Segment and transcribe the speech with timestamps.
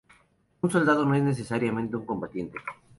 [0.63, 2.57] Un soldado no es necesariamente un combatiente.